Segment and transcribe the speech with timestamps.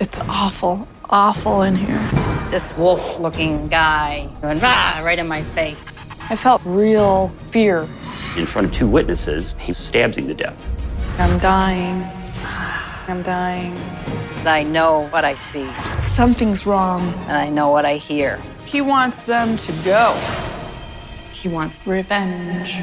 [0.00, 1.98] It's awful, awful in here.
[2.50, 5.98] This wolf looking guy went rah, right in my face.
[6.30, 7.86] I felt real fear.
[8.36, 10.68] In front of two witnesses, he stabs him to death.
[11.20, 12.02] I'm dying.
[13.08, 13.76] I'm dying.
[14.46, 15.68] I know what I see,
[16.06, 17.02] Something's wrong.
[17.28, 18.40] and I know what I hear.
[18.64, 20.14] He wants them to go.
[21.30, 22.76] He wants revenge.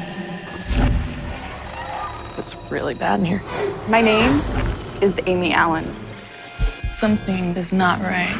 [2.38, 3.42] It's really bad in here.
[3.88, 4.40] My name
[5.02, 5.84] is Amy Allen.
[6.98, 8.34] Something is not right.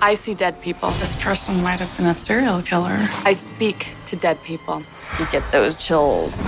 [0.00, 0.90] I see dead people.
[0.98, 2.98] This person might have been a serial killer.
[3.24, 4.82] I speak to dead people,
[5.20, 6.42] You get those chills.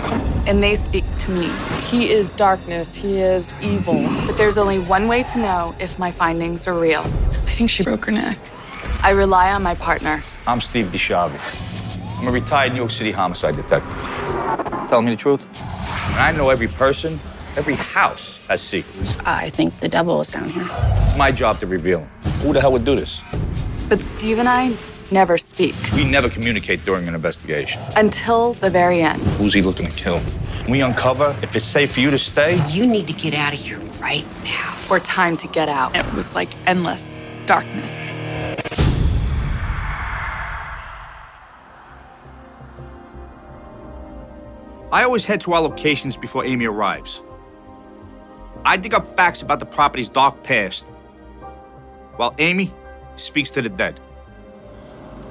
[0.48, 1.48] and they speak to me.
[1.84, 2.92] He is darkness.
[2.96, 4.02] He is evil.
[4.26, 7.02] But there's only one way to know if my findings are real.
[7.02, 8.38] I think she broke her neck.
[9.04, 10.20] I rely on my partner.
[10.48, 11.38] I'm Steve DiSchiavi.
[12.18, 13.94] I'm a retired New York City homicide detective.
[14.88, 15.46] Tell me the truth?
[15.54, 17.20] And I know every person,
[17.56, 19.16] every house has secrets.
[19.24, 20.66] I think the devil is down here.
[20.70, 22.32] It's my job to reveal them.
[22.42, 23.20] Who the hell would do this?
[23.88, 24.74] But Steve and I
[25.10, 27.80] never speak We never communicate during an investigation.
[27.96, 29.20] until the very end.
[29.38, 30.20] Who's he looking to kill?
[30.68, 32.64] We uncover if it's safe for you to stay.
[32.70, 34.74] You need to get out of here right now.
[34.90, 35.94] Or time to get out.
[35.94, 37.14] It was like endless
[37.46, 38.22] darkness.
[44.92, 47.22] I always head to our locations before Amy arrives.
[48.66, 50.86] I dig up facts about the property's dark past,
[52.16, 52.72] while Amy
[53.16, 54.00] speaks to the dead.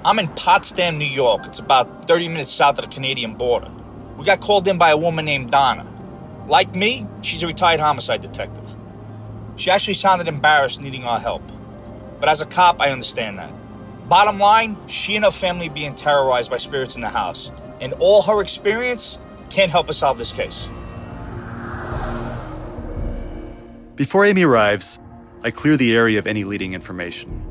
[0.05, 1.47] I'm in Potsdam, New York.
[1.47, 3.71] It's about 30 minutes south of the Canadian border.
[4.17, 5.87] We got called in by a woman named Donna.
[6.47, 8.75] Like me, she's a retired homicide detective.
[9.55, 11.41] She actually sounded embarrassed needing our help.
[12.19, 13.51] But as a cop, I understand that.
[14.07, 17.51] Bottom line, she and her family being terrorized by spirits in the house.
[17.81, 19.17] And all her experience
[19.49, 20.69] can't help us solve this case.
[23.95, 24.97] Before Amy arrives,
[25.43, 27.41] I clear the area of any leading information.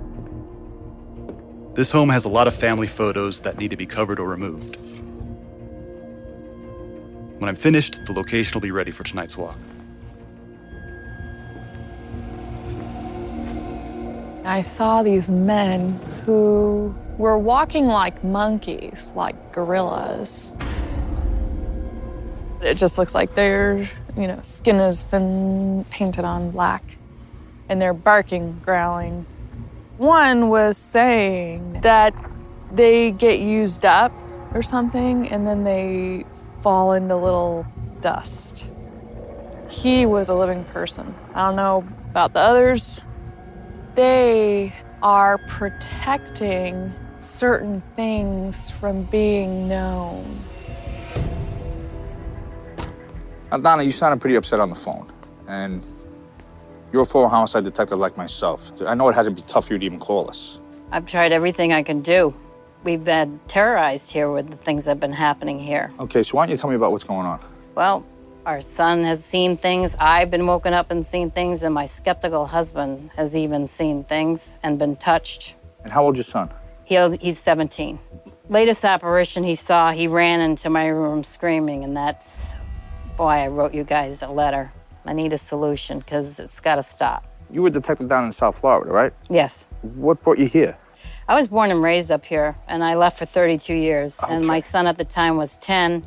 [1.75, 4.77] This home has a lot of family photos that need to be covered or removed.
[7.39, 9.57] When I'm finished, the location will be ready for tonight's walk.
[14.45, 15.93] I saw these men
[16.27, 20.53] who were walking like monkeys, like gorillas.
[22.61, 26.83] It just looks like their, you know, skin has been painted on black
[27.69, 29.27] and they're barking, growling.
[29.97, 32.15] One was saying that
[32.73, 34.13] they get used up
[34.55, 36.25] or something and then they
[36.61, 37.67] fall into little
[38.01, 38.67] dust.
[39.69, 41.15] He was a living person.
[41.35, 43.01] I don't know about the others.
[43.95, 50.41] They are protecting certain things from being known.
[53.53, 55.07] Now, Donna, you sounded pretty upset on the phone.
[55.47, 55.85] And
[56.91, 58.73] you're a former homicide detective like myself.
[58.87, 60.59] I know it has to be tough for you to even call us.
[60.91, 62.35] I've tried everything I can do.
[62.83, 65.93] We've been terrorized here with the things that have been happening here.
[66.01, 67.41] Okay, so why don't you tell me about what's going on?
[67.75, 68.07] Well,
[68.47, 69.97] our son has seen things.
[70.01, 74.57] I've been woken up and seen things, and my skeptical husband has even seen things
[74.63, 75.57] and been touched.
[75.85, 76.49] And how old's your son?
[76.85, 77.99] He, he's 17.
[78.49, 82.57] Latest apparition he saw, he ran into my room screaming, and that's
[83.23, 84.73] why I wrote you guys a letter.
[85.05, 87.27] I need a solution because it's got to stop.
[87.51, 89.13] You were a detective down in South Florida, right?
[89.29, 89.67] Yes.
[89.83, 90.77] What brought you here?
[91.29, 94.21] I was born and raised up here, and I left for 32 years.
[94.29, 96.07] And my son at the time was 10.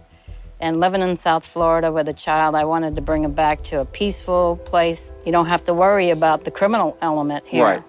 [0.59, 3.81] And living in South Florida with a child, I wanted to bring him back to
[3.81, 5.13] a peaceful place.
[5.25, 7.63] You don't have to worry about the criminal element here.
[7.63, 7.83] Right.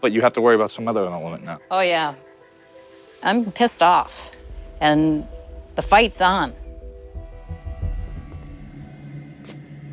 [0.00, 1.58] But you have to worry about some other element now.
[1.70, 2.14] Oh, yeah.
[3.22, 4.30] I'm pissed off.
[4.80, 5.26] And
[5.74, 6.54] the fight's on.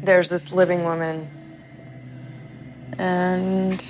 [0.06, 1.28] There's this living woman,
[3.00, 3.84] and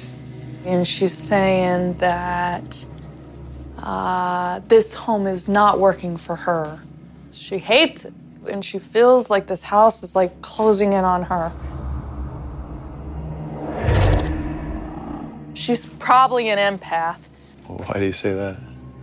[0.66, 2.86] and she's saying that
[3.78, 6.80] uh, this home is not working for her.
[7.34, 8.14] She hates it,
[8.50, 11.52] and she feels like this house is like closing in on her.
[15.54, 17.28] She's probably an empath.
[17.68, 18.58] Why do you say that?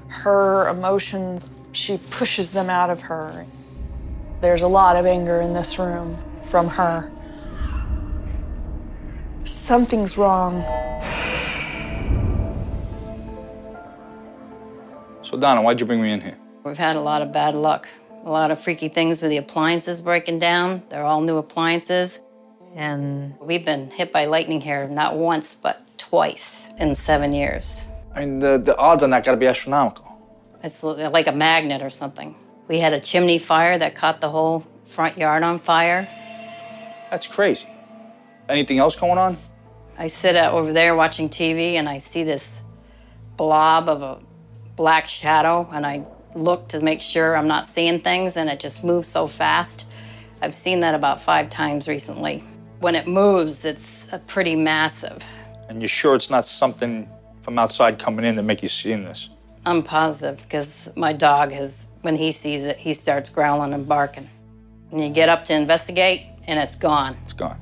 [0.08, 3.44] Her emotions, she pushes them out of her.
[4.40, 6.16] There's a lot of anger in this room
[6.52, 7.10] from her.
[9.44, 10.62] Something's wrong.
[15.22, 16.36] So, Donna, why'd you bring me in here?
[16.62, 17.88] We've had a lot of bad luck.
[18.26, 20.82] A lot of freaky things with the appliances breaking down.
[20.90, 22.20] They're all new appliances.
[22.74, 27.86] And we've been hit by lightning here not once, but twice in seven years.
[28.14, 30.04] I mean, the, the odds on that gotta be astronomical.
[30.62, 32.36] It's like a magnet or something.
[32.68, 36.06] We had a chimney fire that caught the whole front yard on fire.
[37.12, 37.68] That's crazy.
[38.48, 39.36] Anything else going on?
[39.98, 42.62] I sit out over there watching TV and I see this
[43.36, 44.18] blob of a
[44.76, 48.82] black shadow and I look to make sure I'm not seeing things and it just
[48.82, 49.84] moves so fast.
[50.40, 52.42] I've seen that about five times recently.
[52.80, 55.22] When it moves, it's pretty massive.
[55.68, 57.06] And you're sure it's not something
[57.42, 59.28] from outside coming in to make you see this?
[59.66, 64.30] I'm positive because my dog has, when he sees it, he starts growling and barking.
[64.90, 67.16] And you get up to investigate and it's gone.
[67.24, 67.58] It's gone.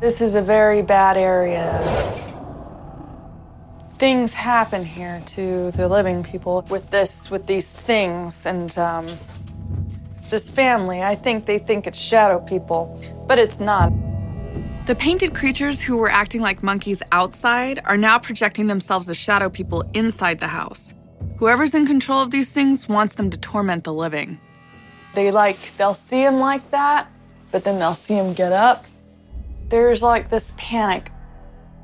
[0.00, 1.82] This is a very bad area.
[3.96, 9.08] Things happen here to the living people with this, with these things, and um,
[10.30, 11.02] this family.
[11.02, 13.92] I think they think it's shadow people, but it's not.
[14.86, 19.50] The painted creatures who were acting like monkeys outside are now projecting themselves as shadow
[19.50, 20.94] people inside the house.
[21.38, 24.38] Whoever's in control of these things wants them to torment the living.
[25.14, 27.08] They like, they'll see him like that,
[27.50, 28.84] but then they'll see him get up.
[29.68, 31.10] There's like this panic.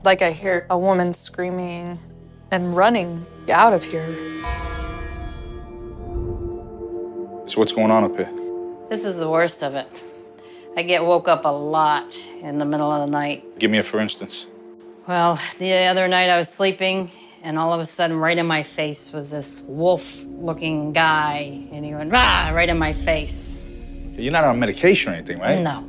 [0.05, 1.99] Like I hear a woman screaming
[2.51, 4.07] and running out of here.
[7.47, 8.31] So what's going on up here?
[8.89, 10.03] This is the worst of it.
[10.77, 13.59] I get woke up a lot in the middle of the night.
[13.59, 14.47] Give me a for instance.
[15.07, 17.11] Well, the other night I was sleeping,
[17.45, 21.85] and all of a sudden, right in my face was this wolf looking guy, and
[21.85, 23.55] he went, rah, right in my face.
[24.13, 25.61] You're not on medication or anything, right?
[25.61, 25.87] No.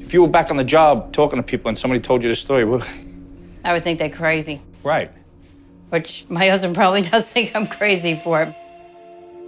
[0.00, 2.40] If you were back on the job talking to people and somebody told you this
[2.40, 2.82] story, well,
[3.62, 5.10] I would think they're crazy, right.
[5.90, 8.54] which my husband probably does think I'm crazy for it.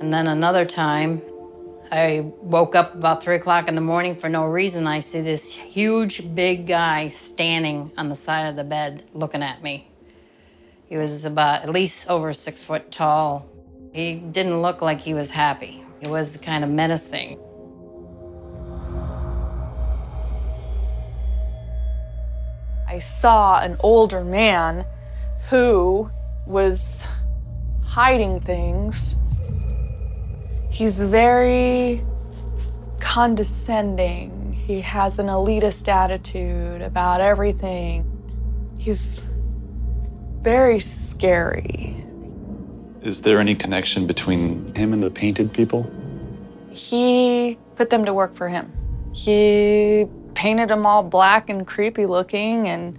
[0.02, 1.22] And then another time,
[1.90, 4.86] I woke up about three o'clock in the morning for no reason.
[4.86, 9.62] I see this huge, big guy standing on the side of the bed looking at
[9.62, 9.87] me.
[10.88, 13.46] He was about at least over six foot tall.
[13.92, 15.84] He didn't look like he was happy.
[16.00, 17.38] He was kind of menacing.
[22.88, 24.86] I saw an older man
[25.50, 26.10] who
[26.46, 27.06] was
[27.84, 29.16] hiding things.
[30.70, 32.02] He's very
[32.98, 34.52] condescending.
[34.52, 38.04] He has an elitist attitude about everything.
[38.78, 39.22] He's
[40.42, 42.04] very scary.
[43.02, 45.90] Is there any connection between him and the painted people?
[46.70, 48.72] He put them to work for him.
[49.14, 52.98] He painted them all black and creepy looking, and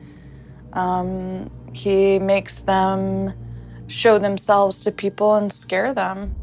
[0.74, 3.34] um, he makes them
[3.88, 6.36] show themselves to people and scare them.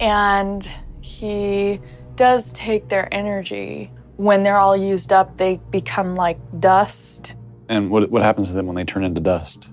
[0.00, 0.68] And
[1.00, 1.80] he
[2.16, 3.90] does take their energy.
[4.16, 7.36] When they're all used up, they become like dust.
[7.68, 9.72] And what, what happens to them when they turn into dust?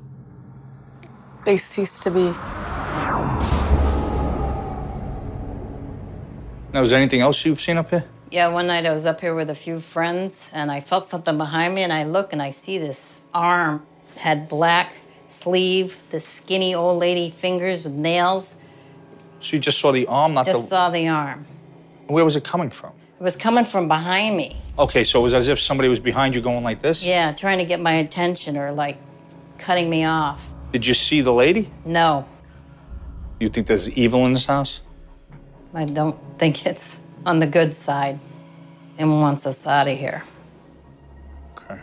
[1.45, 2.31] They cease to be.
[6.71, 8.05] Now, is there anything else you've seen up here?
[8.31, 11.37] Yeah, one night I was up here with a few friends and I felt something
[11.37, 13.85] behind me and I look and I see this arm
[14.17, 14.93] had black
[15.29, 18.55] sleeve, the skinny old lady fingers with nails.
[19.39, 20.67] So you just saw the arm, not Just the.
[20.67, 21.45] saw the arm.
[22.07, 22.91] Where was it coming from?
[23.19, 24.61] It was coming from behind me.
[24.77, 27.03] Okay, so it was as if somebody was behind you going like this?
[27.03, 28.97] Yeah, trying to get my attention or like
[29.57, 30.47] cutting me off.
[30.71, 31.71] Did you see the lady?
[31.83, 32.25] No,
[33.39, 34.81] You think there's evil in this house?
[35.73, 38.19] I don't think it's on the good side
[38.97, 40.23] and wants us out of here.
[41.57, 41.79] Okay.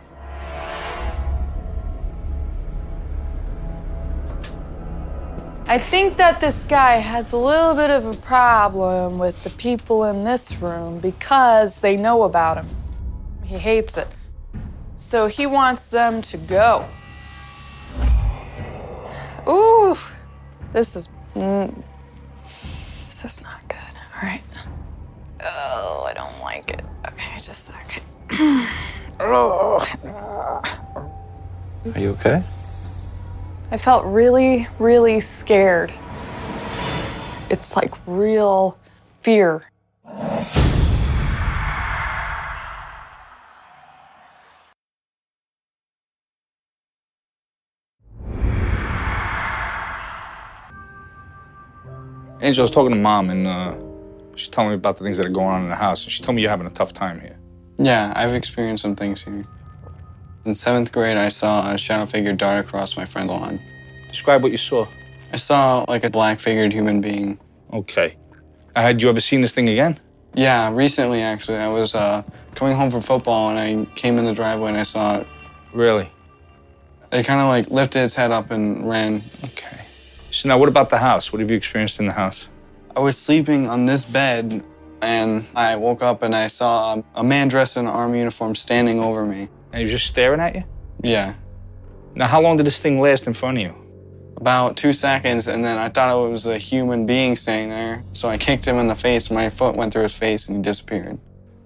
[5.67, 10.05] I think that this guy has a little bit of a problem with the people
[10.05, 12.69] in this room because they know about him.
[13.43, 14.09] He hates it.
[14.97, 16.87] So he wants them to go.
[19.49, 19.97] Ooh,
[20.73, 21.09] this is.
[21.35, 21.73] mm,
[23.07, 23.79] this is not good.
[24.17, 24.43] All right.
[25.45, 26.85] Oh, I don't like it.
[27.07, 28.05] Okay, just a second.
[29.21, 29.79] oh.
[31.95, 32.43] Are you okay?
[33.71, 35.93] I felt really, really scared.
[37.51, 38.77] It's like real
[39.23, 39.63] fear.
[52.41, 53.75] Angel, I was talking to mom, and uh,
[54.35, 56.23] she's telling me about the things that are going on in the house, and she
[56.23, 57.39] told me you're having a tough time here.
[57.79, 59.45] Yeah, I've experienced some things here.
[60.45, 63.61] In seventh grade, I saw a shadow figure dart across my front lawn.
[64.09, 64.87] Describe what you saw.
[65.33, 67.39] I saw like a black figured human being.
[67.73, 68.17] Okay.
[68.75, 69.99] Uh, had you ever seen this thing again?
[70.35, 72.23] Yeah, recently actually, I was uh,
[72.55, 75.27] coming home from football and I came in the driveway and I saw it.
[75.73, 76.11] Really?
[77.11, 79.25] It kind of like lifted its head up and ran.
[79.45, 79.86] Okay.
[80.37, 81.33] So now, what about the house?
[81.33, 82.51] What have you experienced in the house?
[82.95, 84.63] I was sleeping on this bed
[85.01, 89.01] And I woke up and I saw a man dressed in an army uniform standing
[89.01, 89.49] over me.
[89.73, 90.65] And he was just staring at you?
[91.03, 91.35] Yeah,
[92.15, 93.75] Now, how long did this thing last in front of you?
[94.37, 98.05] about two seconds, and then I thought it was a human being standing there.
[98.13, 99.31] So I kicked him in the face.
[99.31, 101.07] My foot went through his face, and he disappeared.
[101.07, 101.21] And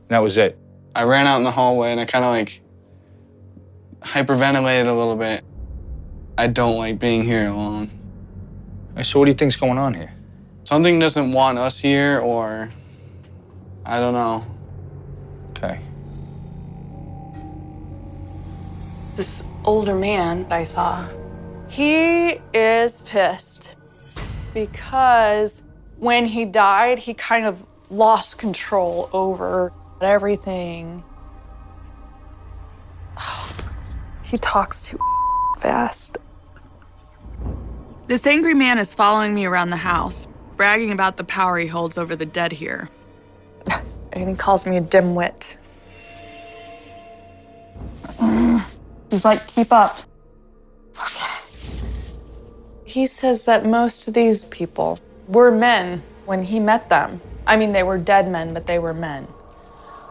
[0.09, 0.57] that was it.
[0.95, 2.61] I ran out in the hallway, and I kind of like
[4.03, 5.43] hyperventilated a little bit.
[6.39, 7.91] I don't like being here alone.
[9.01, 10.13] Hey, So, what do you think's going on here?
[10.65, 12.69] Something doesn't want us here, or
[13.87, 14.45] I don't know.
[15.53, 15.81] Okay.
[19.17, 21.09] This older man I saw,
[21.71, 23.75] he is pissed
[24.53, 25.63] because
[25.97, 31.03] when he died, he kind of lost control over everything.
[34.23, 34.99] He talks too
[35.59, 36.19] fast.
[38.11, 40.27] This angry man is following me around the house,
[40.57, 42.89] bragging about the power he holds over the dead here.
[44.13, 45.57] And he calls me a dimwit.
[49.11, 50.01] He's like, keep up.
[51.01, 51.37] Okay.
[52.85, 54.99] He says that most of these people
[55.29, 57.21] were men when he met them.
[57.47, 59.29] I mean, they were dead men, but they were men.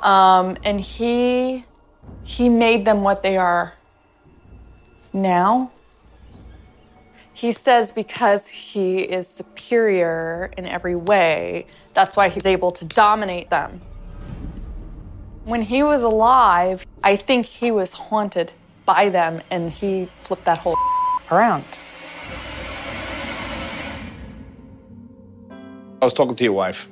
[0.04, 1.66] Um, and he
[2.24, 3.74] he made them what they are
[5.12, 5.70] now.
[7.40, 13.50] He says because he is superior in every way, that's why he's able to dominate
[13.50, 13.80] them.
[15.46, 18.52] When he was alive, I think he was haunted
[18.84, 20.76] by them and he flipped that whole
[21.32, 21.64] around.
[25.50, 26.90] I was talking to your wife.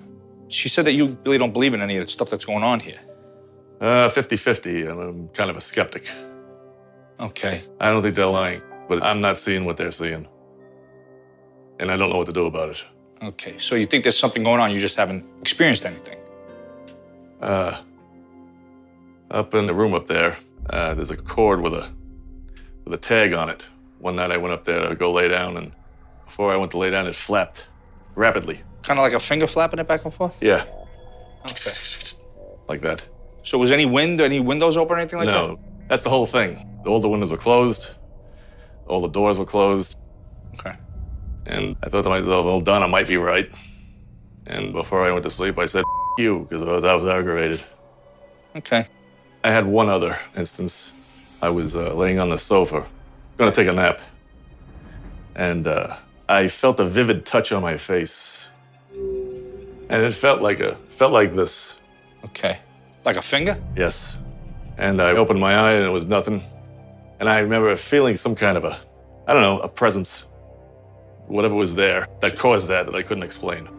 [0.48, 2.80] She said that you really don't believe in any of the stuff that's going on
[2.80, 3.01] here.
[3.82, 6.10] Uh, 50 50, and I'm kind of a skeptic.
[7.20, 7.63] Okay.
[7.82, 10.25] I don't think they're lying, but I'm not seeing what they're seeing.
[11.79, 12.84] And I don't know what to do about it.
[13.22, 13.55] Okay.
[13.57, 16.17] So, you think there's something going on, you just haven't experienced anything.
[17.41, 17.81] Uh,
[19.31, 20.38] up in the room up there,
[20.69, 21.89] uh, there's a cord with a
[22.86, 23.62] with a tag on it.
[24.00, 25.72] One night I went up there to go lay down, and
[26.25, 27.67] before I went to lay down, it flapped
[28.15, 28.62] rapidly.
[28.84, 30.38] Kind of like a finger flapping it back and forth?
[30.41, 30.63] Yeah,
[31.50, 31.72] Okay.
[32.69, 33.05] like that.
[33.43, 35.34] So, was any wind, any windows open or anything like that?
[35.34, 36.81] no, that's the whole thing.
[36.86, 37.89] All the windows were closed,
[38.88, 39.96] all the doors were closed.
[40.55, 40.75] Okay.
[41.48, 43.50] And I thought to myself, "Well, Donna might be right."
[44.46, 45.84] And before I went to sleep, I said,
[46.18, 47.62] "You," because I was, aggravated.
[48.56, 48.86] Okay.
[49.44, 50.92] I had one other instance.
[51.42, 52.86] I was uh, laying on the sofa,
[53.38, 54.01] going to take a nap,
[55.36, 58.48] and uh, I felt a vivid touch on my face,
[58.92, 61.80] and it felt like a felt like this.
[62.25, 62.60] Okay.
[63.06, 63.58] Like a finger?
[63.75, 64.18] Yes,
[64.77, 66.44] and I opened my eye and it was nothing,
[67.20, 68.77] and I remember feeling some kind of a,
[69.27, 70.25] I don't know, a presence,
[71.27, 73.69] whatever was there that caused that that I couldn't explain.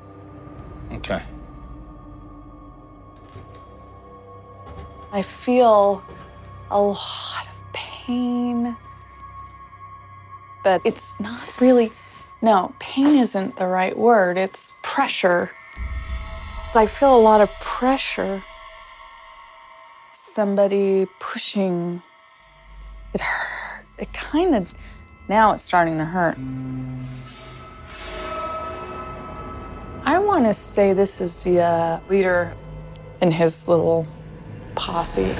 [0.92, 1.22] Okay.
[5.10, 6.04] I feel
[6.70, 8.76] a lot of pain,
[10.62, 11.90] but it's not really,
[12.42, 14.36] no, pain isn't the right word.
[14.36, 15.50] It's pressure.
[16.74, 18.44] I feel a lot of pressure.
[20.12, 22.02] Somebody pushing.
[23.14, 23.86] It hurt.
[23.98, 24.72] It kind of,
[25.28, 26.36] now it's starting to hurt.
[30.04, 32.54] I want to say this is the uh, leader
[33.20, 34.06] in his little
[34.74, 35.34] posse.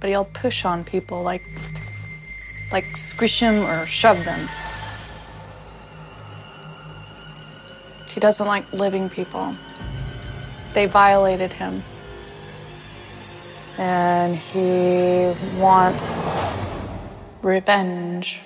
[0.00, 1.42] But he'll push on people like
[2.72, 4.48] like squish them or shove them.
[8.12, 9.54] He doesn't like living people.
[10.72, 11.82] They violated him.
[13.78, 16.02] And he wants
[17.42, 18.42] revenge.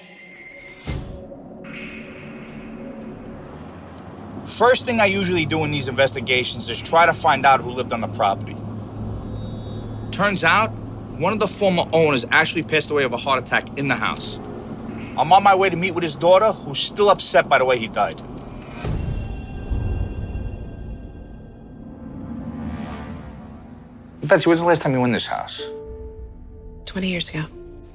[4.51, 7.95] First thing I usually do in these investigations is try to find out who lived
[7.95, 8.57] on the property.
[10.11, 10.71] Turns out,
[11.19, 14.39] one of the former owners actually passed away of a heart attack in the house.
[15.17, 17.79] I'm on my way to meet with his daughter, who's still upset by the way
[17.79, 18.21] he died.
[24.25, 25.63] Betsy, when's the last time you were in this house?
[26.85, 27.45] 20 years ago.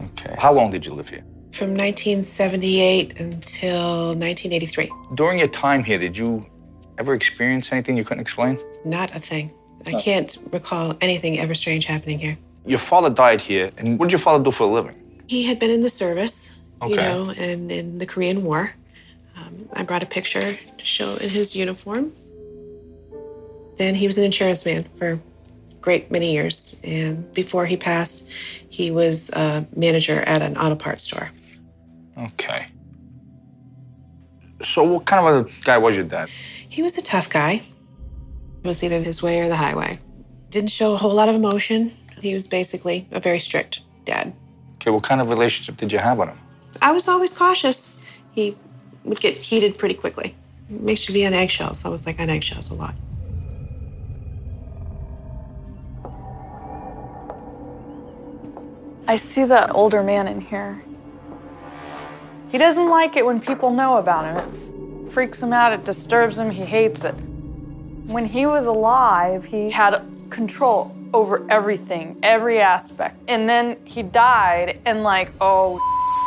[0.02, 0.36] Okay.
[0.40, 1.24] How long did you live here?
[1.56, 4.92] From 1978 until 1983.
[5.14, 6.46] During your time here, did you
[6.98, 8.60] ever experience anything you couldn't explain?
[8.84, 9.54] Not a thing.
[9.86, 12.38] I can't recall anything ever strange happening here.
[12.66, 15.02] Your father died here, and what did your father do for a living?
[15.30, 18.74] He had been in the service, you know, and in the Korean War.
[19.38, 22.12] Um, I brought a picture to show in his uniform.
[23.78, 25.20] Then he was an insurance man for a
[25.80, 26.76] great many years.
[26.84, 28.28] And before he passed,
[28.68, 31.32] he was a manager at an auto parts store.
[32.18, 32.68] Okay.
[34.64, 36.30] So, what kind of a guy was your dad?
[36.30, 37.62] He was a tough guy.
[38.64, 40.00] It was either his way or the highway.
[40.50, 41.92] Didn't show a whole lot of emotion.
[42.22, 44.34] He was basically a very strict dad.
[44.76, 46.40] Okay, what kind of relationship did you have with him?
[46.82, 48.00] I was always cautious.
[48.32, 48.58] He
[49.04, 50.36] would get heated pretty quickly.
[50.70, 51.86] Makes you be on eggshells.
[51.86, 52.96] I was like on eggshells a lot.
[59.08, 60.85] I see that older man in here.
[62.50, 65.06] He doesn't like it when people know about him.
[65.06, 67.14] It freaks him out, it disturbs him, he hates it.
[68.08, 73.18] When he was alive, he had control over everything, every aspect.
[73.28, 75.80] And then he died, and like, oh,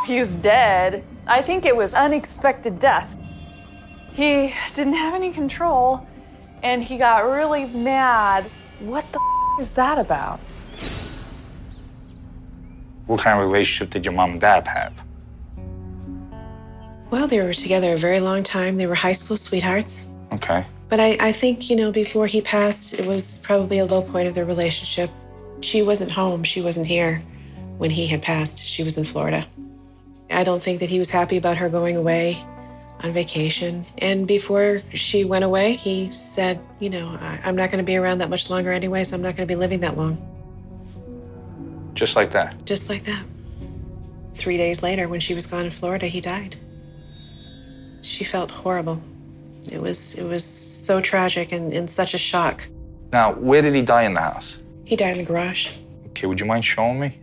[0.05, 1.03] he was dead.
[1.25, 3.15] I think it was unexpected death.
[4.13, 6.05] He didn't have any control,
[6.63, 8.49] and he got really mad.
[8.79, 9.19] What the
[9.61, 10.39] is that about?
[13.05, 14.93] What kind of relationship did your mom and dad have?
[17.11, 18.77] Well, they were together a very long time.
[18.77, 20.09] They were high school sweethearts.
[20.31, 20.65] Okay.
[20.89, 24.27] But I, I think, you know, before he passed, it was probably a low point
[24.27, 25.09] of their relationship.
[25.61, 26.43] She wasn't home.
[26.43, 27.21] She wasn't here
[27.77, 28.59] when he had passed.
[28.59, 29.47] She was in Florida.
[30.29, 32.43] I don't think that he was happy about her going away
[33.03, 33.85] on vacation.
[33.99, 37.97] And before she went away, he said, you know, I, I'm not going to be
[37.97, 40.17] around that much longer anyway, so I'm not going to be living that long.
[41.93, 42.65] Just like that.
[42.65, 43.23] Just like that.
[44.35, 46.55] Three days later, when she was gone in Florida, he died.
[48.09, 48.99] She felt horrible.
[49.71, 52.67] It was it was so tragic and, and such a shock.
[53.13, 54.57] Now, where did he die in the house?
[54.83, 55.73] He died in the garage.
[56.07, 57.19] Okay, would you mind showing me?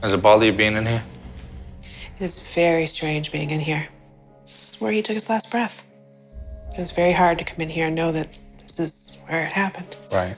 [0.00, 1.02] Does it bother you being in here?
[1.82, 3.86] It is very strange being in here.
[4.40, 5.86] This is where he took his last breath.
[6.72, 8.28] It was very hard to come in here and know that
[8.58, 9.94] this is where it happened.
[10.10, 10.36] Right.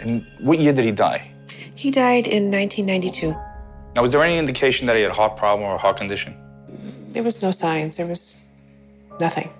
[0.00, 1.30] And what year did he die?
[1.80, 3.34] He died in 1992.
[3.96, 6.36] Now, was there any indication that he had a heart problem or a heart condition?
[7.08, 7.96] There was no signs.
[7.96, 8.44] There was
[9.18, 9.50] nothing.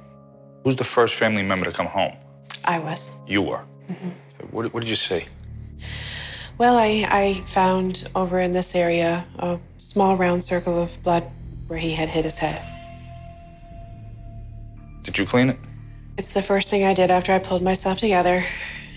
[0.62, 2.12] Who's the first family member to come home?
[2.66, 3.16] I was.
[3.26, 3.64] You were.
[3.86, 4.10] Mm-hmm.
[4.50, 5.24] What, what did you see?
[6.58, 11.24] Well, I, I found over in this area a small round circle of blood
[11.68, 12.62] where he had hit his head.
[15.04, 15.58] Did you clean it?
[16.18, 18.44] It's the first thing I did after I pulled myself together.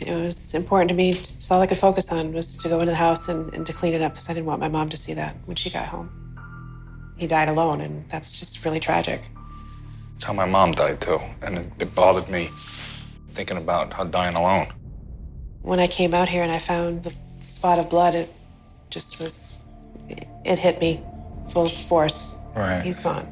[0.02, 1.12] It was important to me.
[1.12, 3.74] It's all I could focus on was to go into the house and, and to
[3.74, 5.88] clean it up because I didn't want my mom to see that when she got
[5.88, 6.10] home.
[7.18, 9.30] He died alone, and that's just really tragic.
[10.14, 11.22] That's how my mom died, too.
[11.42, 12.50] And it, it bothered me
[13.34, 14.68] thinking about her dying alone.
[15.62, 18.34] When I came out here and I found the spot of blood, it
[18.90, 19.60] just was,
[20.10, 21.02] it, it hit me
[21.50, 22.36] full force.
[22.56, 22.84] Right.
[22.84, 23.28] He's gone.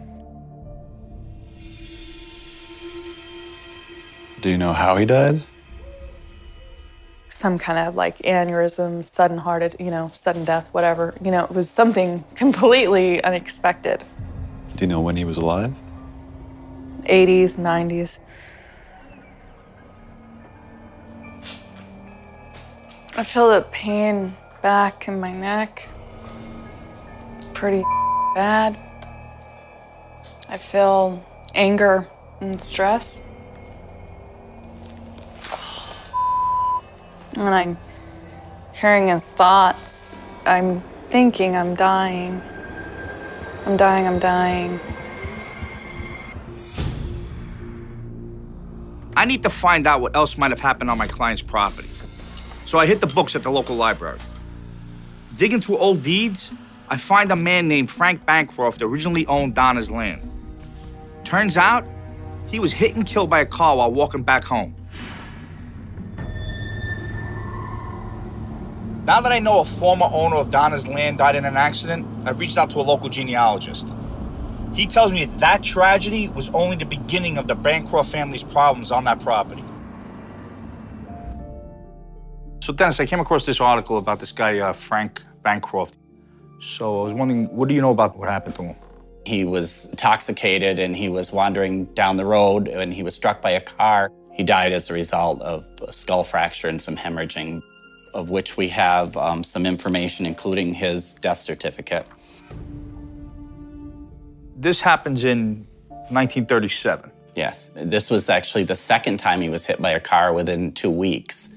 [4.42, 5.44] Do you know how he died?
[7.42, 11.16] Some kind of like aneurysm, sudden heart, you know, sudden death, whatever.
[11.24, 14.04] You know, it was something completely unexpected.
[14.76, 15.74] Do you know when he was alive?
[17.06, 18.20] 80s, 90s.
[23.16, 25.90] I feel the pain back in my neck.
[27.56, 27.84] Pretty
[28.36, 28.78] bad.
[30.48, 31.26] I feel
[31.56, 32.08] anger
[32.40, 33.20] and stress.
[37.42, 37.78] And I'm
[38.72, 40.20] hearing his thoughts.
[40.46, 42.40] I'm thinking I'm dying.
[43.66, 44.80] I'm dying, I'm dying.
[49.16, 51.90] I need to find out what else might have happened on my client's property.
[52.66, 54.20] So I hit the books at the local library.
[55.36, 56.52] Digging through old deeds,
[56.90, 60.22] I find a man named Frank Bancroft that originally owned Donna's land.
[61.24, 61.86] Turns out,
[62.48, 64.76] he was hit and killed by a car while walking back home.
[69.12, 72.40] Now that I know a former owner of Donna's land died in an accident, I've
[72.40, 73.94] reached out to a local genealogist.
[74.74, 78.90] He tells me that that tragedy was only the beginning of the Bancroft family's problems
[78.90, 79.66] on that property.
[82.64, 85.98] So, Dennis, I came across this article about this guy, uh, Frank Bancroft.
[86.62, 88.76] So, I was wondering, what do you know about what happened to him?
[89.26, 93.50] He was intoxicated and he was wandering down the road and he was struck by
[93.50, 94.10] a car.
[94.32, 97.62] He died as a result of a skull fracture and some hemorrhaging,
[98.14, 102.06] of which we have um, some information, including his death certificate.
[104.58, 105.66] This happens in
[106.10, 107.12] 1937.
[107.36, 110.90] Yes, this was actually the second time he was hit by a car within two
[110.90, 111.56] weeks.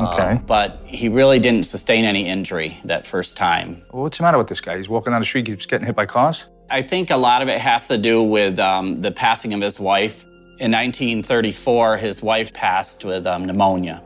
[0.00, 0.22] Okay.
[0.22, 3.82] Um, but he really didn't sustain any injury that first time.
[3.92, 4.76] Well, what's the matter with this guy?
[4.76, 6.46] He's walking down the street, keeps getting hit by cars?
[6.70, 9.78] I think a lot of it has to do with um, the passing of his
[9.78, 10.24] wife.
[10.58, 14.02] In 1934, his wife passed with um, pneumonia.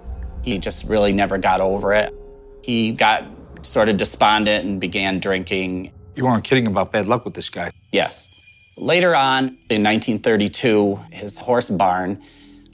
[0.48, 2.14] He just really never got over it.
[2.62, 3.24] He got
[3.60, 5.92] sort of despondent and began drinking.
[6.16, 7.70] You weren't kidding about bad luck with this guy.
[7.92, 8.30] Yes.
[8.78, 12.22] Later on, in 1932, his horse barn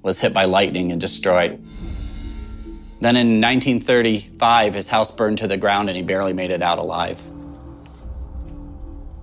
[0.02, 1.60] was hit by lightning and destroyed.
[3.00, 6.78] Then in 1935, his house burned to the ground and he barely made it out
[6.78, 7.20] alive.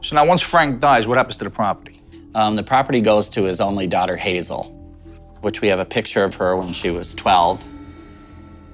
[0.01, 2.01] So now, once Frank dies, what happens to the property?
[2.35, 4.63] Um, the property goes to his only daughter, Hazel,
[5.39, 7.65] which we have a picture of her when she was 12.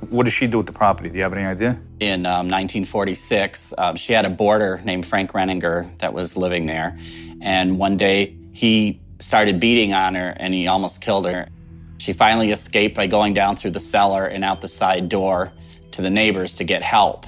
[0.10, 1.10] What did she do with the property?
[1.10, 1.80] Do you have any idea?
[2.00, 6.98] In um, 1946, um, she had a boarder named Frank Renninger that was living there.
[7.42, 11.48] And one day he started beating on her and he almost killed her.
[11.98, 15.52] She finally escaped by going down through the cellar and out the side door
[15.92, 17.26] to the neighbors to get help.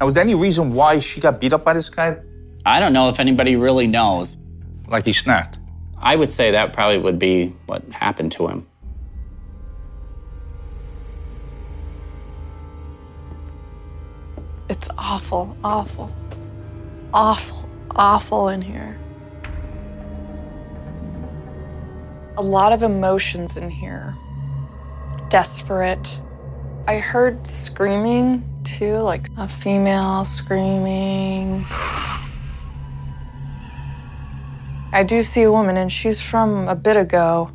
[0.00, 2.16] Now, was there any reason why she got beat up by this guy?
[2.64, 4.38] I don't know if anybody really knows.
[4.88, 5.58] Like he snapped?
[5.98, 8.66] I would say that probably would be what happened to him.
[14.74, 16.10] It's awful, awful,
[17.12, 18.98] awful, awful in here.
[22.36, 24.16] A lot of emotions in here.
[25.28, 26.20] Desperate.
[26.88, 31.64] I heard screaming too, like a female screaming.
[34.92, 37.48] I do see a woman, and she's from a bit ago,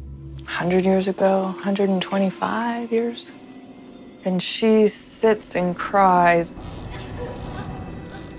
[0.46, 3.34] 100 years ago, 125 years.
[4.24, 6.54] And she sits and cries.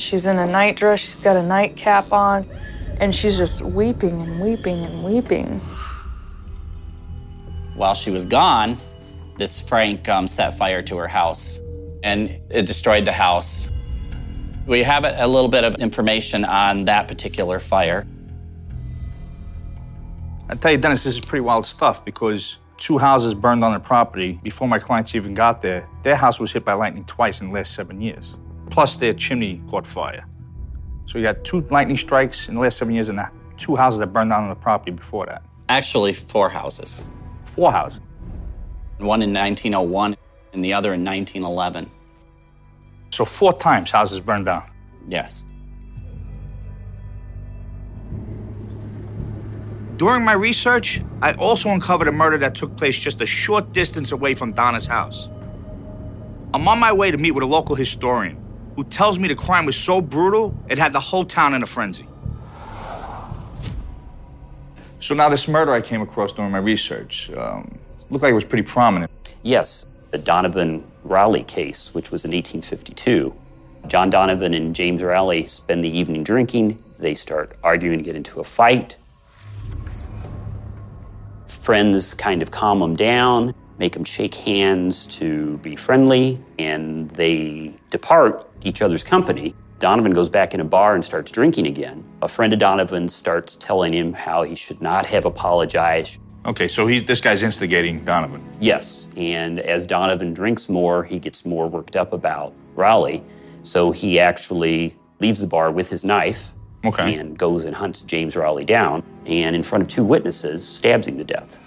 [0.01, 2.49] She's in a nightdress, she's got a nightcap on,
[2.99, 5.61] and she's just weeping and weeping and weeping.
[7.75, 8.79] While she was gone,
[9.37, 11.61] this Frank um, set fire to her house
[12.03, 13.71] and it destroyed the house.
[14.67, 18.07] We have a little bit of information on that particular fire.
[20.49, 23.81] I tell you, Dennis, this is pretty wild stuff because two houses burned on their
[23.81, 25.87] property before my clients even got there.
[26.03, 28.35] Their house was hit by lightning twice in the last seven years.
[28.71, 30.25] Plus, their chimney caught fire.
[31.07, 33.21] So you got two lightning strikes in the last seven years and
[33.57, 35.43] two houses that burned down on the property before that.
[35.69, 37.03] Actually, four houses.
[37.45, 38.01] Four houses.
[38.99, 40.17] One in 1901
[40.53, 41.91] and the other in 1911.
[43.11, 44.71] So four times houses burned down.
[45.09, 45.45] Yes.
[49.97, 54.13] During my research, I also uncovered a murder that took place just a short distance
[54.13, 55.29] away from Donna's house.
[56.55, 58.37] I'm on my way to meet with a local historian
[58.81, 61.67] who tells me the crime was so brutal it had the whole town in a
[61.67, 62.07] frenzy.
[65.01, 68.45] So now this murder I came across during my research um, looked like it was
[68.45, 69.11] pretty prominent.
[69.43, 73.35] Yes, the Donovan Rowley case, which was in 1852.
[73.87, 76.83] John Donovan and James Rowley spend the evening drinking.
[76.99, 78.97] They start arguing, get into a fight.
[81.49, 87.75] Friends kind of calm them down, make them shake hands to be friendly, and they
[87.91, 89.55] depart each other's company.
[89.79, 92.05] Donovan goes back in a bar and starts drinking again.
[92.23, 96.21] A friend of Donovan starts telling him how he should not have apologized.
[96.45, 98.47] Okay, so he's, this guy's instigating Donovan.
[98.61, 103.23] Yes, and as Donovan drinks more, he gets more worked up about Raleigh.
[103.63, 106.53] So he actually leaves the bar with his knife
[106.85, 107.15] okay.
[107.15, 111.19] and goes and hunts James Raleigh down and, in front of two witnesses, stabs him
[111.19, 111.61] to death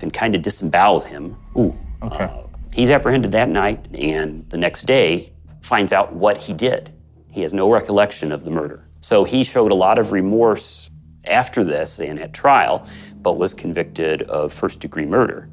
[0.00, 1.36] and kind of disembowels him.
[1.56, 2.24] Ooh, okay.
[2.24, 5.32] Uh, he's apprehended that night and the next day
[5.66, 6.92] finds out what he did.
[7.28, 8.88] He has no recollection of the murder.
[9.00, 10.90] So he showed a lot of remorse
[11.24, 15.48] after this and at trial, but was convicted of first degree murder.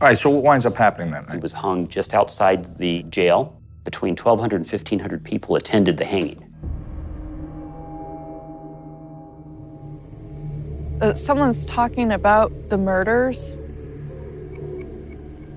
[0.00, 1.26] All right, so what winds up happening then?
[1.30, 3.60] He was hung just outside the jail.
[3.84, 6.46] Between 1,200 and 1,500 people attended the hanging.
[11.02, 13.56] Uh, someone's talking about the murders,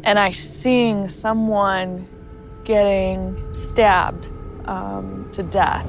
[0.03, 2.07] and I seeing someone
[2.63, 4.29] getting stabbed
[4.65, 5.85] um, to death.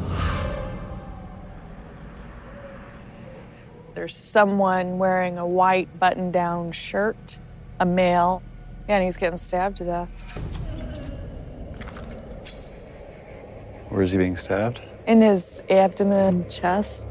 [3.94, 7.38] There's someone wearing a white button down shirt,
[7.78, 8.42] a male,
[8.88, 10.08] and he's getting stabbed to death.
[13.88, 14.80] Where is he being stabbed?
[15.06, 17.06] In his abdomen, chest.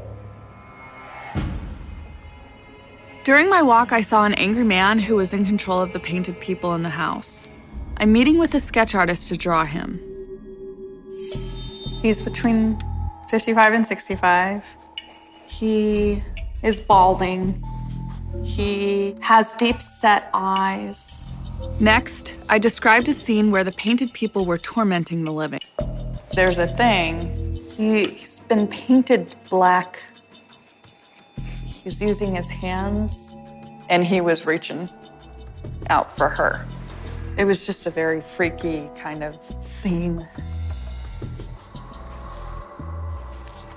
[3.24, 6.38] During my walk, I saw an angry man who was in control of the painted
[6.40, 7.48] people in the house.
[7.96, 10.00] I'm meeting with a sketch artist to draw him.
[12.02, 12.82] He's between
[13.28, 14.64] 55 and 65.
[15.46, 16.22] He
[16.62, 17.64] is balding.
[18.42, 21.30] He has deep set eyes.
[21.80, 25.60] Next, I described a scene where the painted people were tormenting the living.
[26.34, 27.64] There's a thing.
[27.76, 30.02] He's been painted black.
[31.64, 33.34] He's using his hands,
[33.88, 34.88] and he was reaching
[35.88, 36.66] out for her.
[37.36, 40.26] It was just a very freaky kind of scene.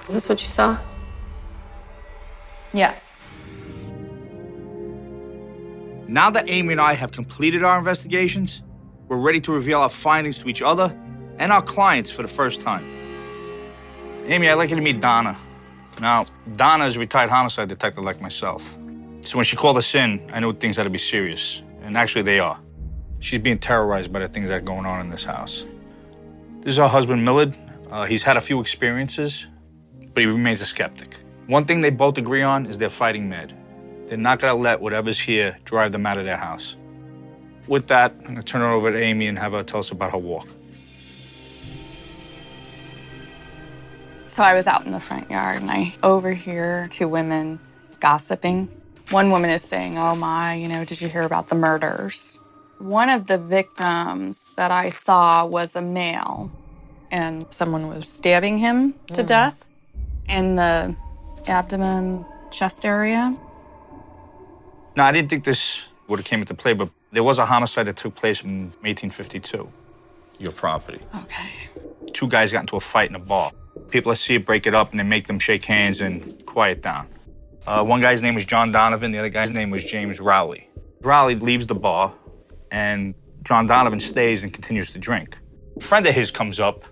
[0.07, 0.77] Is this what you saw?
[2.71, 3.25] Yes.
[6.07, 8.61] Now that Amy and I have completed our investigations,
[9.07, 10.95] we're ready to reveal our findings to each other
[11.39, 12.85] and our clients for the first time.
[14.27, 15.37] Amy, I'd like you to meet Donna.
[15.99, 18.63] Now, Donna is a retired homicide detective like myself.
[19.21, 21.63] So when she called us in, I knew things had to be serious.
[21.81, 22.59] And actually, they are.
[23.19, 25.65] She's being terrorized by the things that are going on in this house.
[26.61, 27.55] This is her husband, Millard.
[27.89, 29.47] Uh, he's had a few experiences,
[30.13, 31.17] but he remains a skeptic.
[31.47, 33.53] One thing they both agree on is they're fighting mad.
[34.07, 36.75] They're not gonna let whatever's here drive them out of their house.
[37.67, 40.11] With that, I'm gonna turn it over to Amy and have her tell us about
[40.11, 40.47] her walk.
[44.27, 47.59] So I was out in the front yard and I overhear two women
[47.99, 48.69] gossiping.
[49.09, 52.39] One woman is saying, Oh my, you know, did you hear about the murders?
[52.79, 56.51] One of the victims that I saw was a male,
[57.11, 59.27] and someone was stabbing him to Mm.
[59.27, 59.65] death
[60.29, 60.95] in the
[61.47, 63.35] abdomen, chest area.
[64.95, 67.87] Now, I didn't think this would have came into play, but there was a homicide
[67.87, 69.69] that took place in 1852.
[70.39, 70.99] Your property.
[71.23, 71.49] Okay.
[72.13, 73.51] Two guys got into a fight in a bar.
[73.89, 76.81] People that see it break it up and they make them shake hands and quiet
[76.83, 77.07] down.
[77.65, 79.11] Uh, one guy's name was John Donovan.
[79.11, 80.69] The other guy's name was James Rowley.
[81.01, 82.13] Rowley leaves the bar,
[82.71, 85.37] and John Donovan stays and continues to drink.
[85.77, 86.83] A friend of his comes up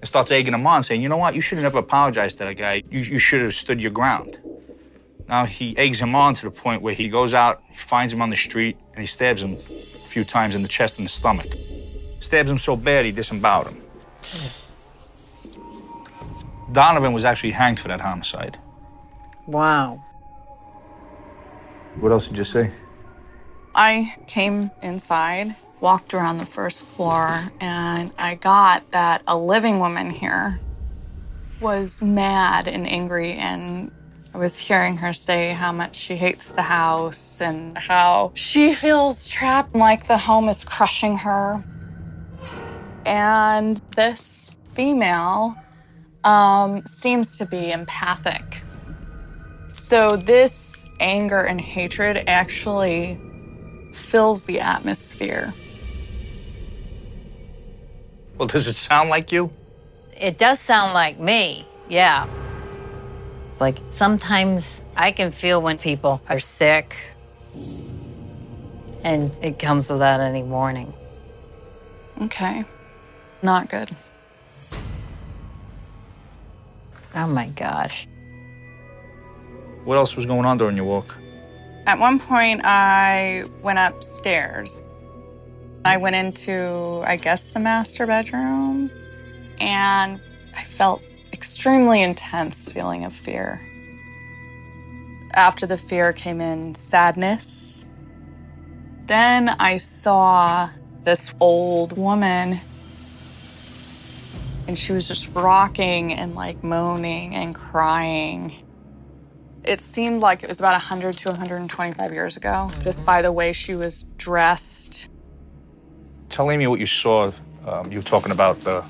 [0.00, 1.34] and starts egging him on, saying, "You know what?
[1.34, 2.82] You should have never apologized to that guy.
[2.90, 4.38] You, you should have stood your ground."
[5.28, 8.20] Now he eggs him on to the point where he goes out, he finds him
[8.20, 11.10] on the street, and he stabs him a few times in the chest and the
[11.10, 11.46] stomach.
[12.18, 13.82] Stabs him so bad he disemboweled him.
[16.72, 18.58] Donovan was actually hanged for that homicide.
[19.46, 20.04] Wow.
[22.00, 22.72] What else did you say?
[23.74, 30.10] I came inside, walked around the first floor, and I got that a living woman
[30.10, 30.60] here
[31.60, 33.32] was mad and angry.
[33.32, 33.90] And
[34.34, 39.26] I was hearing her say how much she hates the house and how she feels
[39.28, 41.64] trapped, like the home is crushing her.
[43.04, 45.56] And this female
[46.24, 48.62] um, seems to be empathic.
[49.72, 53.18] So this anger and hatred actually
[53.92, 55.52] fills the atmosphere.
[58.38, 59.50] Well, does it sound like you?
[60.18, 62.26] It does sound like me, yeah.
[63.58, 66.96] Like sometimes I can feel when people are sick
[69.04, 70.94] and it comes without any warning.
[72.22, 72.64] Okay.
[73.42, 73.90] Not good.
[77.14, 78.06] Oh my gosh.
[79.84, 81.16] What else was going on during your walk?
[81.90, 84.80] At one point, I went upstairs.
[85.84, 88.92] I went into, I guess, the master bedroom,
[89.58, 90.20] and
[90.56, 93.60] I felt extremely intense feeling of fear.
[95.34, 97.86] After the fear came in sadness.
[99.06, 100.70] Then I saw
[101.02, 102.60] this old woman,
[104.68, 108.54] and she was just rocking and like moaning and crying.
[109.64, 113.52] It seemed like it was about 100 to 125 years ago, just by the way
[113.52, 115.08] she was dressed.
[116.30, 117.32] Tell Amy what you saw.
[117.66, 118.82] Um, you were talking about the,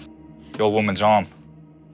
[0.52, 1.26] the old woman's arm.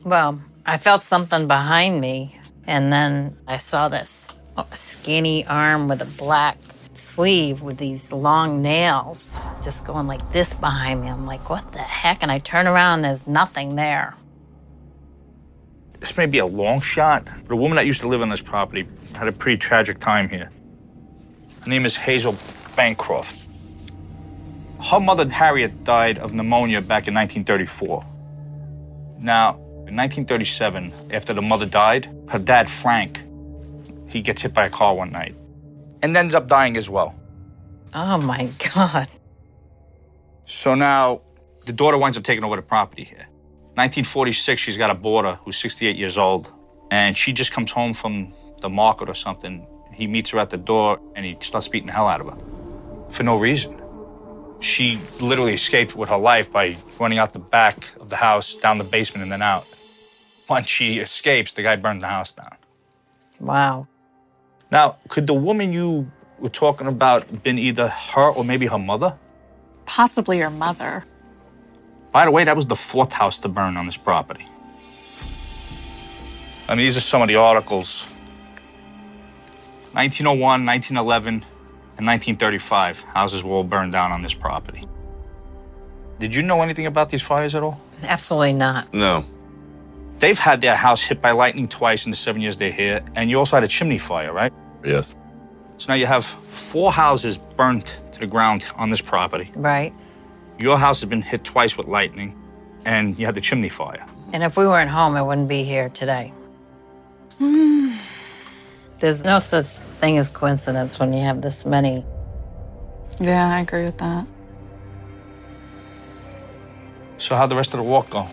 [0.04, 4.32] Well, I felt something behind me, and then I saw this
[4.74, 6.58] skinny arm with a black
[6.94, 11.08] sleeve with these long nails just going like this behind me.
[11.08, 12.22] I'm like, what the heck?
[12.22, 14.14] And I turn around and there's nothing there.
[16.00, 18.40] This may be a long shot, but a woman that used to live on this
[18.40, 20.50] property had a pretty tragic time here.
[21.62, 22.36] Her name is Hazel
[22.76, 23.46] Bancroft.
[24.82, 28.04] Her mother, Harriet, died of pneumonia back in 1934.
[29.18, 29.54] Now,
[29.88, 33.22] in 1937, after the mother died, her dad, Frank,
[34.06, 35.34] he gets hit by a car one night
[36.02, 37.14] and ends up dying as well.
[37.94, 39.08] Oh my God.
[40.44, 41.22] So now
[41.64, 43.26] the daughter winds up taking over the property here.
[43.76, 46.50] 1946, she's got a boarder who's 68 years old,
[46.90, 49.66] and she just comes home from the market or something.
[49.92, 52.38] He meets her at the door and he starts beating the hell out of her
[53.10, 53.78] for no reason.
[54.60, 58.78] She literally escaped with her life by running out the back of the house, down
[58.78, 59.66] the basement, and then out.
[60.48, 62.56] Once she escapes, the guy burns the house down.
[63.40, 63.88] Wow.
[64.72, 69.18] Now, could the woman you were talking about been either her or maybe her mother?
[69.84, 71.04] Possibly her mother.
[72.16, 74.48] By the way, that was the fourth house to burn on this property.
[76.66, 78.04] I mean, these are some of the articles
[79.92, 83.00] 1901, 1911, and 1935.
[83.00, 84.88] Houses were all burned down on this property.
[86.18, 87.78] Did you know anything about these fires at all?
[88.02, 88.94] Absolutely not.
[88.94, 89.22] No.
[90.18, 93.28] They've had their house hit by lightning twice in the seven years they're here, and
[93.28, 94.54] you also had a chimney fire, right?
[94.82, 95.14] Yes.
[95.76, 99.52] So now you have four houses burnt to the ground on this property.
[99.54, 99.92] Right.
[100.58, 102.34] Your house has been hit twice with lightning,
[102.84, 104.04] and you had the chimney fire.
[104.32, 106.32] And if we weren't home, I wouldn't be here today.
[109.00, 109.66] There's no such
[110.00, 112.04] thing as coincidence when you have this many.
[113.20, 114.26] Yeah, I agree with that.
[117.18, 118.28] So how'd the rest of the walk go?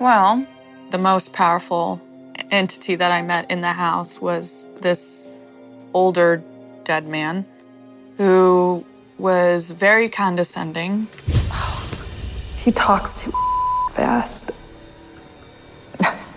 [0.00, 0.46] Well,
[0.90, 2.00] the most powerful
[2.50, 5.28] entity that I met in the house was this
[5.92, 6.42] older
[6.84, 7.46] dead man
[8.18, 8.63] who
[9.18, 11.06] was very condescending.
[12.56, 13.32] He talks too
[13.92, 14.50] fast.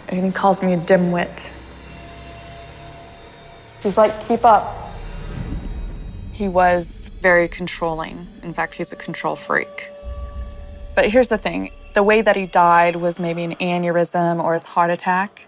[0.09, 1.51] And he calls me a dimwit.
[3.81, 4.91] He's like, keep up.
[6.31, 8.27] He was very controlling.
[8.43, 9.91] In fact, he's a control freak.
[10.95, 14.59] But here's the thing the way that he died was maybe an aneurysm or a
[14.59, 15.47] heart attack.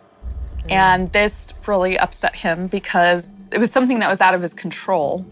[0.69, 5.25] And this really upset him because it was something that was out of his control.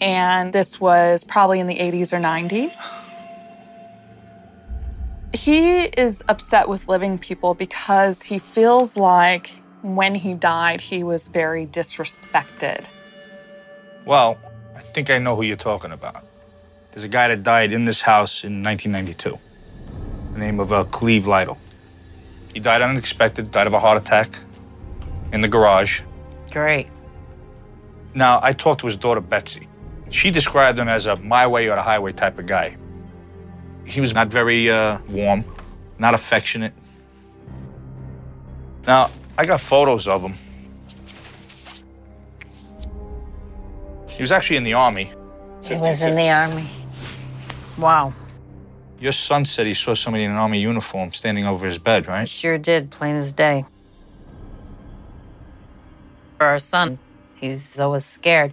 [0.00, 2.98] And this was probably in the 80s or 90s.
[5.34, 11.28] He is upset with living people because he feels like when he died, he was
[11.28, 12.88] very disrespected.
[14.04, 14.38] Well,
[14.76, 16.24] I think I know who you're talking about.
[16.90, 19.38] There's a guy that died in this house in 1992.
[20.32, 21.58] The name of uh, Cleve Lytle.
[22.52, 24.40] He died unexpected, died of a heart attack
[25.32, 26.02] in the garage.
[26.50, 26.88] Great.
[28.14, 29.68] Now, I talked to his daughter, Betsy.
[30.10, 32.76] She described him as a my way or the highway type of guy.
[33.84, 35.44] He was not very uh, warm,
[35.98, 36.72] not affectionate.
[38.86, 40.34] Now, I got photos of him.
[44.08, 45.12] He was actually in the army.
[45.62, 46.68] He was in the army.
[47.78, 48.12] Wow.
[48.98, 52.28] Your son said he saw somebody in an army uniform standing over his bed, right?
[52.28, 53.64] Sure did, plain as day.
[56.36, 56.98] For our son,
[57.36, 58.52] he's always scared.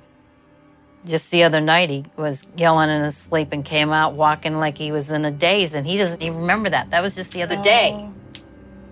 [1.07, 4.77] Just the other night, he was yelling in his sleep and came out walking like
[4.77, 6.91] he was in a daze, and he doesn't even remember that.
[6.91, 8.09] That was just the other day.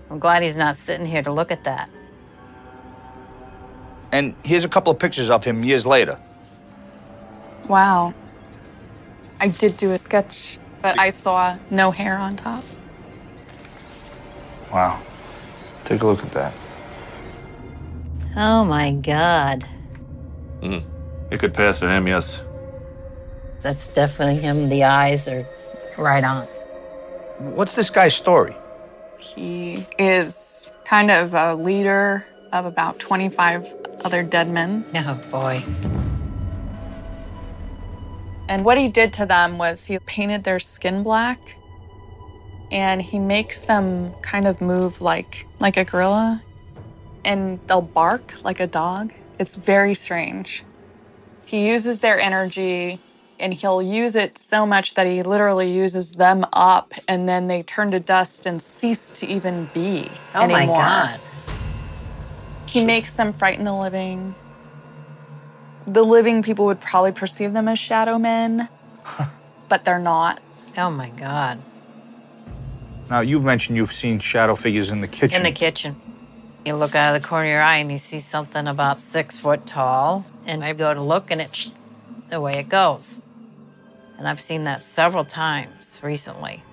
[0.10, 1.89] I'm glad he's not sitting here to look at that.
[4.13, 6.17] And here's a couple of pictures of him years later.
[7.67, 8.13] Wow.
[9.41, 12.63] I did do a sketch, but I saw no hair on top.
[14.71, 15.01] Wow.
[15.84, 16.54] Take a look at that.
[18.38, 19.67] Oh my God.
[20.62, 20.84] Mm.
[21.32, 22.44] It could pass for him, yes.
[23.62, 24.70] That's definitely him.
[24.70, 25.46] The eyes are
[25.98, 26.46] right on.
[27.40, 28.56] What's this guy's story?
[29.18, 34.86] He is kind of a leader of about 25 other dead men.
[34.96, 35.64] Oh boy.
[38.48, 41.40] And what he did to them was he painted their skin black
[42.72, 46.44] and he makes them kind of move like like a gorilla
[47.24, 49.12] and they'll bark like a dog.
[49.40, 50.64] It's very strange.
[51.46, 53.00] He uses their energy
[53.40, 57.64] and he'll use it so much that he literally uses them up and then they
[57.64, 60.78] turn to dust and cease to even be Oh anymore.
[60.78, 61.20] my God.
[62.68, 64.34] He makes them frighten the living.
[65.88, 68.70] The living people would probably perceive them as shadow men,
[69.70, 70.42] but they're not.
[70.78, 71.60] Oh my God.
[73.10, 75.38] Now, you've mentioned you've seen shadow figures in the kitchen.
[75.38, 75.96] In the kitchen.
[76.65, 79.39] You look out of the corner of your eye and you see something about six
[79.39, 80.25] foot tall.
[80.47, 81.69] And I go to look and it,
[82.32, 83.21] away it goes.
[84.17, 86.63] And I've seen that several times recently.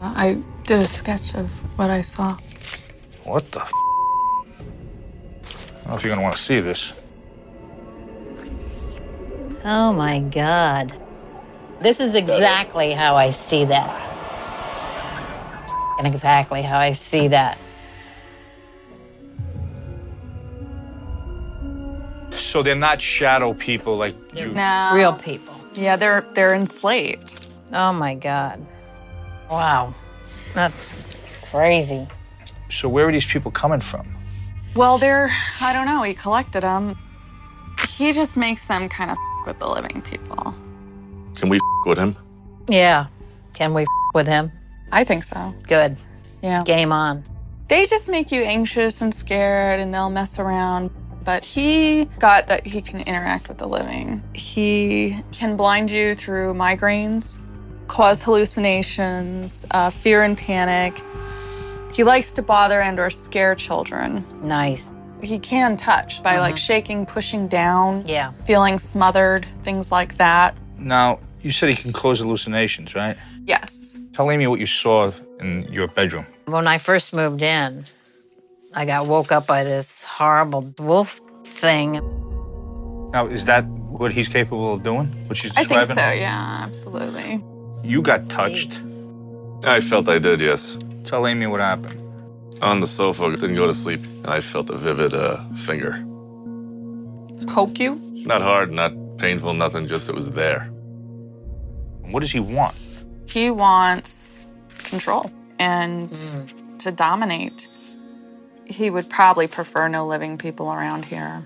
[0.00, 2.36] I did a sketch of what I saw.
[3.24, 3.62] What the?
[3.62, 3.78] F- I
[5.78, 6.92] don't know if you're gonna want to see this.
[9.64, 10.94] Oh my God.
[11.80, 13.98] This is exactly how I see that.
[15.98, 17.58] And exactly how I see that.
[22.52, 24.48] So they're not shadow people like you.
[24.48, 24.90] No.
[24.92, 25.54] Real people.
[25.72, 27.46] Yeah, they're they're enslaved.
[27.72, 28.62] Oh my God.
[29.50, 29.94] Wow.
[30.52, 30.94] That's
[31.50, 32.06] crazy.
[32.68, 34.06] So where are these people coming from?
[34.76, 35.30] Well, they're
[35.62, 36.02] I don't know.
[36.02, 36.94] He collected them.
[37.88, 40.54] He just makes them kind of with the living people.
[41.34, 42.14] Can we with him?
[42.68, 43.06] Yeah.
[43.54, 44.52] Can we with him?
[44.92, 45.54] I think so.
[45.68, 45.96] Good.
[46.42, 46.64] Yeah.
[46.64, 47.24] Game on.
[47.68, 50.90] They just make you anxious and scared and they'll mess around.
[51.24, 54.22] But he got that he can interact with the living.
[54.34, 57.38] He can blind you through migraines,
[57.86, 61.00] cause hallucinations, uh, fear and panic.
[61.92, 64.24] He likes to bother and or scare children.
[64.42, 64.94] Nice.
[65.22, 68.32] He can touch by like shaking, pushing down, Yeah.
[68.44, 70.56] feeling smothered, things like that.
[70.78, 73.16] Now, you said he can cause hallucinations, right?
[73.46, 74.00] Yes.
[74.14, 76.26] Tell Amy what you saw in your bedroom?
[76.46, 77.84] When I first moved in,
[78.74, 82.00] I got woke up by this horrible wolf thing.
[83.12, 85.06] Now, is that what he's capable of doing?
[85.26, 85.96] What she's I think describing?
[85.96, 87.44] so, yeah, absolutely.
[87.84, 88.80] You got touched.
[89.64, 90.78] I felt I did, yes.
[91.04, 91.98] Tell Amy what happened.
[92.62, 96.02] On the sofa, didn't go to sleep, and I felt a vivid uh, finger.
[97.48, 98.00] Poke you?
[98.24, 100.64] Not hard, not painful, nothing, just it was there.
[102.00, 102.74] What does he want?
[103.26, 104.46] He wants
[104.78, 106.12] control and
[106.78, 107.68] to dominate.
[108.72, 111.42] He would probably prefer no living people around here.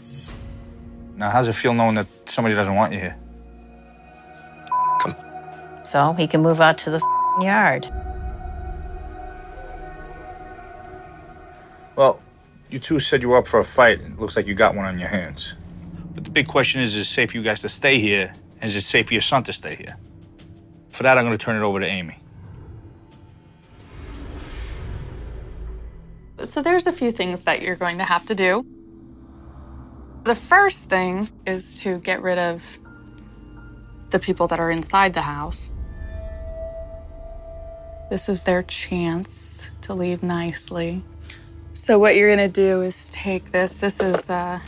[1.16, 3.16] Now, how's it feel knowing that somebody doesn't want you here?
[5.83, 7.01] So he can move out to the
[7.41, 7.91] yard.
[11.97, 12.20] Well,
[12.70, 14.01] you two said you were up for a fight.
[14.01, 15.55] It looks like you got one on your hands.
[16.14, 18.33] But the big question is, is it safe for you guys to stay here?
[18.61, 19.97] And is it safe for your son to stay here?
[20.91, 22.18] For that, I'm going to turn it over to Amy.
[26.45, 28.64] So there's a few things that you're going to have to do.
[30.24, 32.78] The first thing is to get rid of
[34.11, 35.72] the people that are inside the house.
[38.11, 41.03] This is their chance to leave nicely.
[41.72, 43.80] So what you're gonna do is take this.
[43.80, 44.61] This is uh,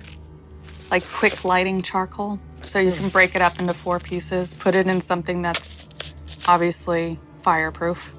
[0.90, 2.38] like quick lighting charcoal.
[2.62, 5.86] So you can break it up into four pieces, put it in something that's
[6.46, 8.14] obviously fireproof,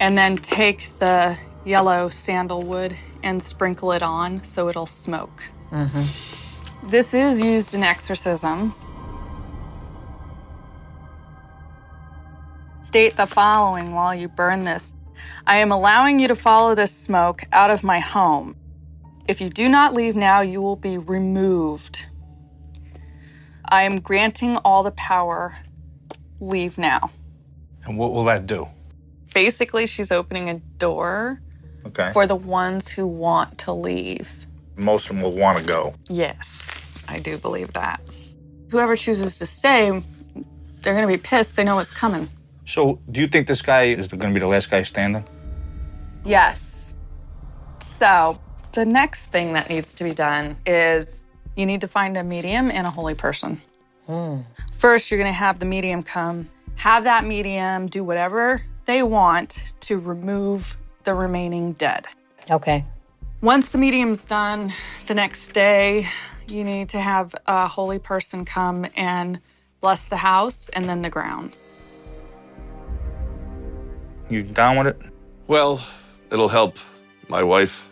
[0.00, 1.36] and then take the
[1.68, 5.42] yellow sandalwood and sprinkle it on so it'll smoke.
[5.70, 6.86] Mm-hmm.
[6.86, 8.86] This is used in exorcisms.
[12.82, 14.94] State the following while you burn this
[15.46, 18.56] I am allowing you to follow this smoke out of my home.
[19.26, 22.06] If you do not leave now, you will be removed.
[23.68, 25.54] I am granting all the power.
[26.40, 27.10] Leave now.
[27.84, 28.68] And what will that do?
[29.34, 31.42] Basically, she's opening a door
[31.86, 32.12] Okay.
[32.12, 34.46] for the ones who want to leave.
[34.76, 35.94] Most of them will want to go.
[36.08, 38.00] Yes, I do believe that.
[38.70, 39.90] Whoever chooses to stay,
[40.82, 41.56] they're going to be pissed.
[41.56, 42.28] They know what's coming.
[42.66, 45.24] So, do you think this guy is going to be the last guy standing?
[46.24, 46.94] Yes.
[47.80, 48.38] So,
[48.72, 51.26] the next thing that needs to be done is
[51.56, 53.60] you need to find a medium and a holy person.
[54.06, 54.40] Hmm.
[54.74, 59.74] First, you're going to have the medium come, have that medium do whatever they want
[59.80, 60.76] to remove
[61.08, 62.06] the remaining dead.
[62.50, 62.84] Okay.
[63.40, 64.70] Once the medium's done,
[65.06, 66.06] the next day,
[66.46, 69.40] you need to have a holy person come and
[69.80, 71.56] bless the house and then the ground.
[74.28, 75.00] You down with it?
[75.46, 75.82] Well,
[76.30, 76.76] it'll help
[77.28, 77.90] my wife.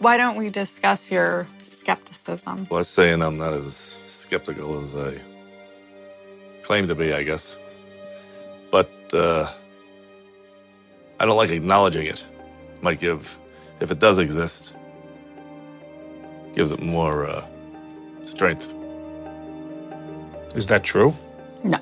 [0.00, 2.66] Why don't we discuss your skepticism?
[2.70, 5.18] Was saying I'm not as skeptical as I
[6.60, 7.56] claim to be, I guess.
[8.70, 9.50] But uh,
[11.18, 12.22] I don't like acknowledging it.
[12.82, 13.36] Might give,
[13.80, 14.74] if it does exist,
[16.54, 17.44] gives it more uh,
[18.22, 18.72] strength.
[20.54, 21.14] Is that true?
[21.62, 21.78] No.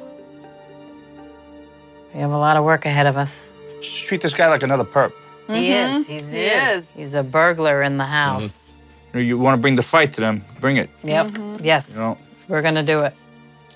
[2.14, 3.48] We have a lot of work ahead of us.
[3.80, 5.12] Just treat this guy like another perp.
[5.46, 6.06] He is.
[6.06, 6.34] He's Mm-hmm.
[6.34, 6.78] He is.
[6.78, 6.92] is.
[6.92, 8.74] He's a burglar in the house.
[9.14, 10.90] You want to bring the fight to them, bring it.
[11.02, 11.36] Yep.
[11.62, 11.94] Yes.
[11.94, 12.18] You know,
[12.48, 13.14] We're gonna do it.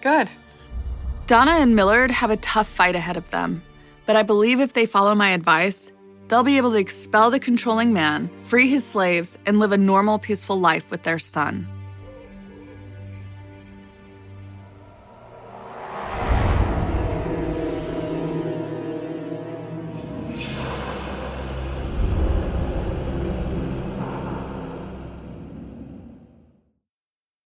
[0.03, 0.29] Good.
[1.27, 3.63] Donna and Millard have a tough fight ahead of them,
[4.05, 5.91] but I believe if they follow my advice,
[6.33, 10.19] they'll be able to expel the controlling man, free his slaves, and live a normal,
[10.19, 11.82] peaceful life with their son.